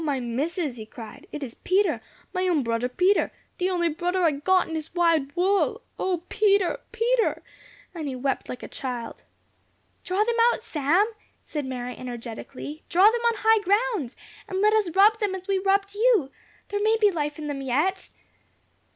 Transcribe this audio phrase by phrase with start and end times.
[0.01, 2.01] "O my Missus," he cried, "it is Peter!
[2.33, 3.31] my own brudder Peter!
[3.59, 5.83] De only brudder I got in dis wide wull.
[5.99, 7.43] O Peter Peter!"
[7.93, 9.23] and he wept like a child.
[10.03, 11.05] "Draw them out, Sam,"
[11.43, 14.15] said Mary, energetically; "draw them on high ground,
[14.47, 16.31] and let us rub them as we rubbed you.
[16.69, 18.09] There may be life in them yet."